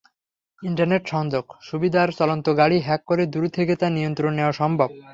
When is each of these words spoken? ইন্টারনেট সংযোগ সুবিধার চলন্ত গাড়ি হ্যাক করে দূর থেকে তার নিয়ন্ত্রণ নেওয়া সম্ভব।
ইন্টারনেট 0.63 1.03
সংযোগ 1.07 1.45
সুবিধার 1.61 2.09
চলন্ত 2.19 2.45
গাড়ি 2.59 2.77
হ্যাক 2.79 3.01
করে 3.05 3.23
দূর 3.33 3.45
থেকে 3.49 3.73
তার 3.75 3.91
নিয়ন্ত্রণ 3.91 4.31
নেওয়া 4.35 4.53
সম্ভব। 4.61 4.89